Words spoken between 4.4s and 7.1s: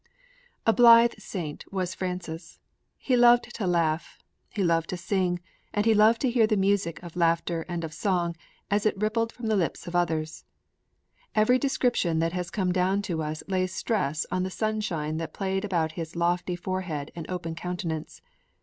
he loved to sing; and he loved to hear the music